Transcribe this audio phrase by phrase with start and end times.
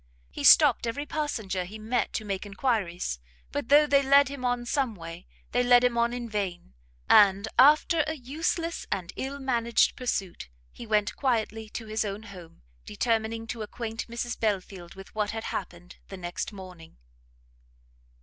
[0.31, 3.19] He stopt every passenger he met to make enquiries,
[3.51, 6.73] but though they led him on some way, they led him on in vain;
[7.07, 12.63] and, after a useless and ill managed pursuit, he went quietly to his own home,
[12.83, 16.97] determining to acquaint Mrs Belfield with what had happened the next morning.